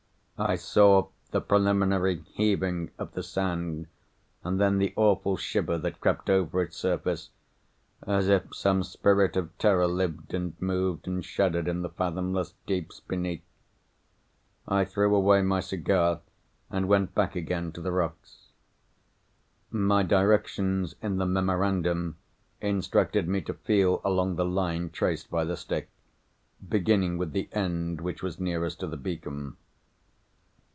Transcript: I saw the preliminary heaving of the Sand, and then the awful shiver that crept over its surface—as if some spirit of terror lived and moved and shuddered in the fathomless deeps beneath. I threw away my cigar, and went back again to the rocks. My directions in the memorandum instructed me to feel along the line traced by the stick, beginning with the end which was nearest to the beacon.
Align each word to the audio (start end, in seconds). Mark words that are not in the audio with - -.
I 0.43 0.55
saw 0.55 1.09
the 1.29 1.39
preliminary 1.39 2.23
heaving 2.33 2.89
of 2.97 3.11
the 3.13 3.21
Sand, 3.21 3.85
and 4.43 4.59
then 4.59 4.79
the 4.79 4.91
awful 4.95 5.37
shiver 5.37 5.77
that 5.77 6.01
crept 6.01 6.31
over 6.31 6.63
its 6.63 6.77
surface—as 6.77 8.27
if 8.27 8.55
some 8.55 8.81
spirit 8.81 9.37
of 9.37 9.55
terror 9.59 9.85
lived 9.85 10.33
and 10.33 10.59
moved 10.59 11.05
and 11.07 11.23
shuddered 11.23 11.67
in 11.67 11.83
the 11.83 11.89
fathomless 11.91 12.55
deeps 12.65 12.99
beneath. 13.01 13.43
I 14.67 14.83
threw 14.83 15.15
away 15.15 15.43
my 15.43 15.59
cigar, 15.59 16.21
and 16.71 16.87
went 16.87 17.13
back 17.13 17.35
again 17.35 17.71
to 17.73 17.81
the 17.81 17.91
rocks. 17.91 18.47
My 19.69 20.01
directions 20.01 20.95
in 21.03 21.17
the 21.17 21.27
memorandum 21.27 22.17
instructed 22.61 23.27
me 23.27 23.41
to 23.41 23.53
feel 23.53 24.01
along 24.03 24.37
the 24.37 24.45
line 24.45 24.89
traced 24.89 25.29
by 25.29 25.43
the 25.45 25.55
stick, 25.55 25.91
beginning 26.67 27.19
with 27.19 27.31
the 27.31 27.47
end 27.51 28.01
which 28.01 28.23
was 28.23 28.39
nearest 28.39 28.79
to 28.79 28.87
the 28.87 28.97
beacon. 28.97 29.57